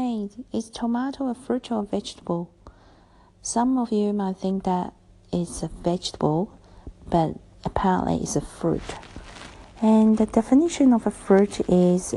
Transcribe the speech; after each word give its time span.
Hey, 0.00 0.28
is 0.52 0.70
tomato 0.70 1.28
a 1.28 1.34
fruit 1.34 1.72
or 1.72 1.82
vegetable? 1.82 2.54
Some 3.42 3.76
of 3.76 3.90
you 3.90 4.12
might 4.12 4.36
think 4.36 4.62
that 4.62 4.94
it's 5.32 5.60
a 5.64 5.66
vegetable, 5.66 6.56
but 7.10 7.34
apparently 7.64 8.18
it's 8.18 8.36
a 8.36 8.40
fruit. 8.40 8.94
And 9.82 10.16
the 10.16 10.26
definition 10.26 10.92
of 10.92 11.04
a 11.04 11.10
fruit 11.10 11.68
is 11.68 12.14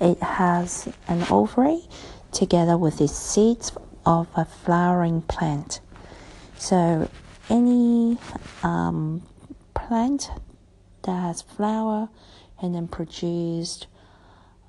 it 0.00 0.22
has 0.22 0.88
an 1.08 1.24
ovary 1.28 1.88
together 2.30 2.78
with 2.78 2.98
the 2.98 3.08
seeds 3.08 3.72
of 4.04 4.28
a 4.36 4.44
flowering 4.44 5.22
plant. 5.22 5.80
So 6.56 7.10
any 7.50 8.18
um, 8.62 9.22
plant 9.74 10.30
that 11.02 11.22
has 11.22 11.42
flower 11.42 12.08
and 12.62 12.72
then 12.72 12.86
produced 12.86 13.88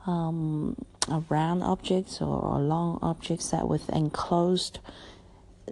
um, 0.07 0.75
round 1.29 1.61
objects 1.63 2.21
or 2.21 2.57
long 2.59 2.97
objects 3.01 3.51
that 3.51 3.67
with 3.67 3.89
enclosed 3.89 4.79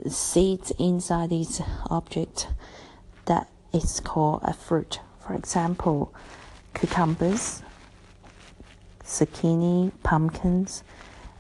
seeds 0.08 0.72
inside 0.78 1.30
these 1.30 1.62
objects 1.90 2.48
that 3.26 3.50
is 3.74 4.00
called 4.02 4.42
a 4.44 4.54
fruit. 4.54 5.00
For 5.26 5.34
example, 5.34 6.14
cucumbers, 6.74 7.64
zucchini, 9.04 9.92
pumpkins, 10.04 10.84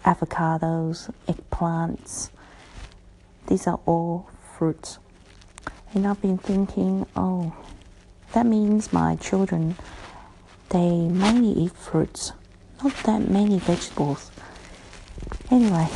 avocados, 0.05 1.11
eggplants. 1.27 2.29
These 3.47 3.67
are 3.67 3.79
all 3.85 4.29
fruits. 4.57 4.99
And 5.93 6.07
I've 6.07 6.21
been 6.21 6.37
thinking, 6.37 7.05
oh, 7.15 7.53
that 8.33 8.45
means 8.45 8.91
my 8.91 9.15
children, 9.17 9.75
they 10.69 11.07
mainly 11.07 11.51
eat 11.51 11.73
fruits 11.73 12.33
not 12.83 12.93
that 13.03 13.29
many 13.29 13.59
vegetables. 13.59 14.31
Anyway, 15.51 15.87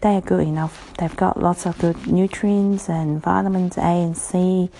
they 0.00 0.16
are 0.16 0.20
good 0.20 0.46
enough. 0.46 0.92
They've 0.98 1.16
got 1.16 1.40
lots 1.40 1.66
of 1.66 1.78
good 1.78 2.06
nutrients 2.06 2.88
and 2.88 3.22
vitamins 3.22 3.76
A 3.78 3.80
and 3.82 4.16
C 4.16 4.70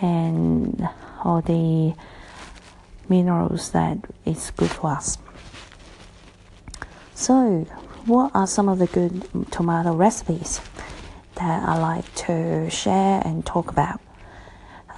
and 0.00 0.88
all 1.24 1.40
the 1.40 1.94
minerals 3.08 3.70
that 3.72 3.98
is 4.24 4.50
good 4.56 4.70
for 4.70 4.90
us. 4.90 5.18
So, 7.14 7.66
what 8.06 8.30
are 8.34 8.46
some 8.46 8.68
of 8.68 8.78
the 8.78 8.86
good 8.86 9.26
tomato 9.50 9.92
recipes 9.94 10.60
that 11.34 11.68
I 11.68 11.78
like 11.78 12.14
to 12.26 12.70
share 12.70 13.20
and 13.24 13.44
talk 13.44 13.70
about? 13.70 14.00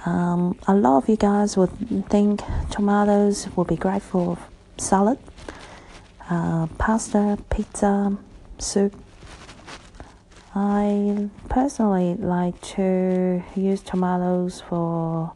Um, 0.05 0.57
a 0.67 0.73
lot 0.73 0.97
of 0.97 1.09
you 1.09 1.17
guys 1.17 1.57
would 1.57 1.71
think 2.09 2.41
tomatoes 2.69 3.47
would 3.55 3.67
be 3.67 3.75
great 3.75 4.01
for 4.01 4.37
salad 4.81 5.19
uh, 6.29 6.65
pasta, 6.77 7.37
pizza, 7.49 8.17
soup. 8.57 8.95
I 10.55 11.29
personally 11.49 12.15
like 12.15 12.59
to 12.75 13.43
use 13.55 13.81
tomatoes 13.81 14.61
for 14.67 15.33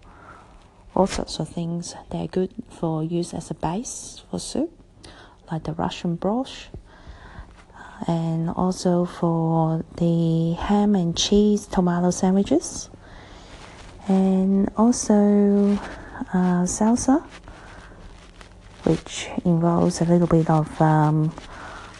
all 0.96 1.08
sorts 1.08 1.40
of 1.40 1.50
things. 1.50 1.96
They're 2.12 2.28
good 2.28 2.52
for 2.70 3.04
use 3.04 3.34
as 3.34 3.52
a 3.52 3.54
base 3.54 4.24
for 4.32 4.40
soup, 4.40 4.72
like 5.52 5.64
the 5.64 5.74
Russian 5.74 6.16
broth, 6.16 6.70
and 8.08 8.50
also 8.50 9.06
for 9.06 9.84
the 9.98 10.54
ham 10.54 10.96
and 10.96 11.16
cheese 11.16 11.68
tomato 11.68 12.12
sandwiches, 12.12 12.90
and 14.08 14.70
also 14.78 15.78
uh, 16.34 16.64
salsa 16.64 17.24
which 18.86 19.28
involves 19.44 20.02
a 20.02 20.06
little 20.06 20.28
bit 20.28 20.50
of 20.50 20.82
um, 20.82 21.34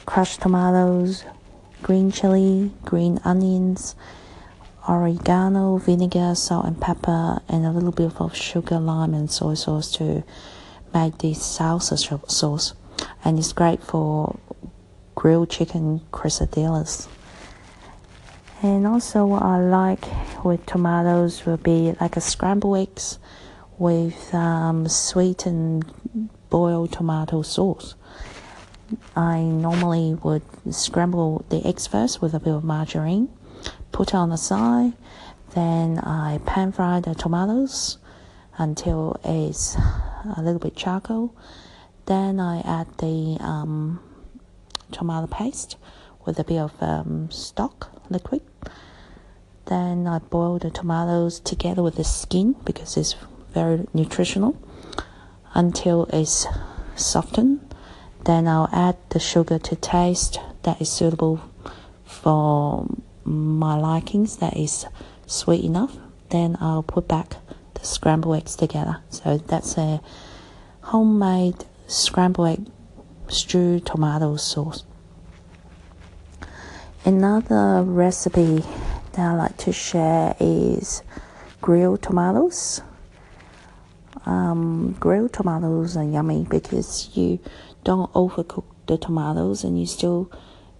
crushed 0.06 0.42
tomatoes, 0.42 1.26
green 1.82 2.12
chili, 2.12 2.72
green 2.84 3.20
onions, 3.24 3.96
oregano, 4.88 5.78
vinegar, 5.78 6.36
salt, 6.36 6.66
and 6.66 6.80
pepper, 6.80 7.42
and 7.50 7.66
a 7.66 7.72
little 7.72 7.92
bit 7.92 8.12
of 8.22 8.36
sugar, 8.36 8.80
lime, 8.80 9.14
and 9.14 9.32
soy 9.32 9.56
sauce 9.56 9.92
to 9.92 10.24
make 10.94 11.18
this 11.18 11.40
salsa 11.40 11.98
sauce. 12.30 12.74
And 13.24 13.40
it's 13.40 13.52
great 13.52 13.84
for 13.84 14.38
grilled 15.16 15.50
chicken 15.50 16.02
quesadillas. 16.12 17.08
And 18.62 18.88
also, 18.88 19.26
what 19.26 19.44
I 19.44 19.60
like 19.60 20.06
with 20.44 20.66
tomatoes 20.66 21.46
would 21.46 21.64
be 21.64 21.96
like 22.00 22.16
a 22.16 22.22
scrambled 22.22 22.78
eggs 22.78 23.20
with 23.78 24.34
um, 24.34 24.88
sweet 24.88 25.46
and 25.46 25.84
boiled 26.56 26.90
tomato 26.90 27.42
sauce. 27.42 27.96
I 29.14 29.42
normally 29.42 30.14
would 30.24 30.42
scramble 30.74 31.44
the 31.50 31.60
eggs 31.68 31.86
first 31.86 32.22
with 32.22 32.34
a 32.34 32.40
bit 32.40 32.54
of 32.54 32.64
margarine, 32.64 33.28
put 33.92 34.12
it 34.12 34.16
on 34.16 34.30
the 34.30 34.38
side, 34.38 34.94
then 35.54 36.00
I 36.00 36.40
pan 36.46 36.72
fry 36.72 37.02
the 37.02 37.14
tomatoes 37.14 37.98
until 38.58 39.20
it's 39.26 39.76
a 40.38 40.42
little 40.42 40.60
bit 40.60 40.78
charcoal. 40.78 41.36
Then 42.06 42.40
I 42.40 42.62
add 42.62 42.88
the 43.00 43.36
um, 43.42 44.00
tomato 44.94 45.28
paste 45.28 45.76
with 46.26 46.40
a 46.40 46.46
bit 46.46 46.60
of 46.60 46.72
um, 46.80 47.30
stock 47.32 47.92
liquid. 48.10 48.44
Then 49.66 50.08
I 50.08 50.20
boil 50.20 50.60
the 50.60 50.70
tomatoes 50.70 51.42
together 51.42 51.84
with 51.84 51.96
the 51.96 52.06
skin 52.06 52.56
because 52.64 52.96
it's 52.96 53.18
very 53.52 53.86
nutritional 53.94 54.56
until 55.56 56.06
it's 56.14 56.46
softened. 56.96 57.74
Then 58.26 58.48
I'll 58.48 58.70
add 58.72 58.98
the 59.10 59.20
sugar 59.20 59.58
to 59.60 59.76
taste 59.76 60.40
that 60.64 60.82
is 60.82 60.92
suitable 60.92 61.42
for 62.04 62.88
my 63.24 63.76
likings, 63.76 64.38
that 64.38 64.56
is 64.58 64.86
sweet 65.26 65.64
enough. 65.64 65.98
Then 66.30 66.58
I'll 66.60 66.84
put 66.84 67.08
back 67.08 67.38
the 67.74 67.86
scrambled 67.86 68.38
eggs 68.38 68.56
together. 68.56 68.98
So 69.10 69.38
that's 69.38 69.78
a 69.78 70.02
homemade 70.82 71.66
scrambled 71.88 72.48
egg 72.48 72.66
stew 73.28 73.80
tomato 73.80 74.36
sauce. 74.36 74.84
Another 77.04 77.84
recipe 77.84 78.64
that 79.14 79.20
I 79.20 79.34
like 79.36 79.58
to 79.58 79.72
share 79.72 80.36
is 80.40 81.04
grilled 81.62 82.02
tomatoes 82.02 82.82
um, 84.26 84.96
grilled 85.00 85.34
tomatoes 85.34 85.96
are 85.96 86.04
yummy 86.04 86.46
because 86.50 87.10
you 87.14 87.40
don't 87.84 88.12
overcook 88.14 88.66
the 88.88 88.98
tomatoes 88.98 89.64
and 89.64 89.80
you 89.80 89.86
still 89.86 90.32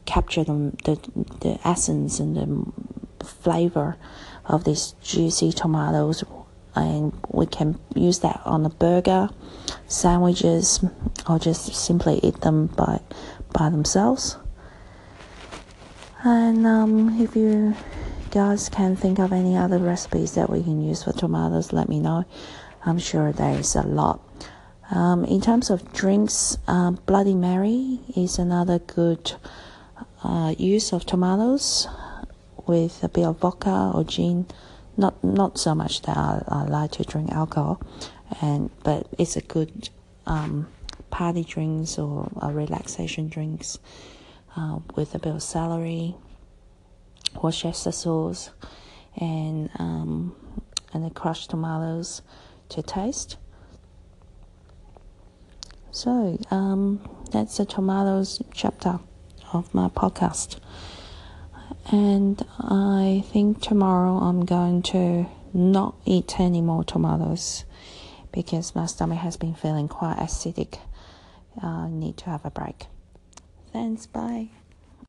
capture 0.06 0.44
them 0.44 0.72
the 0.84 0.96
the 1.42 1.60
essence 1.64 2.20
and 2.20 2.36
the 2.36 3.26
flavor 3.26 3.98
of 4.46 4.64
these 4.64 4.96
juicy 5.02 5.52
tomatoes. 5.52 6.24
And 6.76 7.14
we 7.30 7.46
can 7.46 7.80
use 7.96 8.20
that 8.20 8.42
on 8.44 8.66
a 8.66 8.70
burger 8.70 9.30
sandwiches 9.88 10.84
or 11.28 11.40
just 11.40 11.74
simply 11.74 12.20
eat 12.22 12.42
them 12.42 12.68
by 12.68 13.00
by 13.54 13.70
themselves. 13.70 14.38
And 16.24 16.66
um, 16.66 17.22
if 17.22 17.36
you 17.36 17.76
guys 18.32 18.68
can 18.68 18.96
think 18.96 19.20
of 19.20 19.32
any 19.32 19.56
other 19.56 19.78
recipes 19.78 20.34
that 20.34 20.50
we 20.50 20.62
can 20.62 20.82
use 20.82 21.04
for 21.04 21.14
tomatoes 21.14 21.72
let 21.72 21.88
me 21.88 22.02
know 22.02 22.26
I'm 22.86 23.00
sure 23.00 23.32
there 23.32 23.58
is 23.58 23.76
a 23.76 23.82
lot. 23.82 24.22
Um, 24.92 25.26
in 25.26 25.42
terms 25.42 25.72
of 25.72 25.92
drinks, 25.92 26.58
uh, 26.68 26.92
Bloody 26.92 27.34
Mary 27.34 28.00
is 28.16 28.38
another 28.38 28.78
good 28.78 29.34
uh, 30.24 30.54
use 30.58 30.94
of 30.94 31.04
tomatoes 31.04 31.88
with 32.68 33.04
a 33.04 33.10
bit 33.10 33.26
of 33.26 33.40
vodka 33.40 33.92
or 33.96 34.04
gin. 34.04 34.46
Not 34.98 35.22
not 35.24 35.58
so 35.58 35.74
much 35.74 36.04
that 36.04 36.16
I, 36.16 36.44
I 36.48 36.64
like 36.66 36.92
to 36.92 37.04
drink 37.04 37.32
alcohol, 37.32 37.82
and 38.40 38.70
but 38.84 39.08
it's 39.18 39.36
a 39.36 39.42
good 39.42 39.90
um, 40.28 40.68
party 41.10 41.44
drinks 41.44 41.98
or 41.98 42.30
relaxation 42.44 43.28
drinks 43.28 43.80
uh, 44.56 44.80
with 44.96 45.16
a 45.16 45.20
bit 45.20 45.34
of 45.34 45.42
celery, 45.42 46.16
Worcester 47.42 47.92
sauce, 47.92 48.52
and 49.18 49.70
um, 49.80 50.36
and 50.94 51.04
the 51.04 51.10
crushed 51.10 51.50
tomatoes 51.50 52.22
to 52.70 52.82
taste. 52.82 53.38
So 55.92 56.38
um, 56.52 57.00
that's 57.32 57.58
the 57.58 57.66
tomatoes 57.66 58.42
chapter 58.54 59.00
of 59.54 59.74
my 59.74 59.88
podcast. 59.88 60.60
And 61.92 62.46
I 62.60 63.24
think 63.32 63.62
tomorrow 63.62 64.18
I'm 64.18 64.46
going 64.46 64.82
to 64.84 65.28
not 65.54 65.96
eat 66.06 66.40
any 66.40 66.62
more 66.62 66.84
tomatoes 66.84 67.64
because 68.32 68.76
my 68.76 68.86
stomach 68.86 69.20
has 69.20 69.38
been 69.38 69.56
feeling 69.56 69.88
quite 69.88 70.18
acidic. 70.18 70.80
I 71.62 71.88
need 71.90 72.18
to 72.18 72.26
have 72.26 72.44
a 72.44 72.52
break. 72.52 72.88
Thanks, 73.72 74.06
bye. 74.06 74.50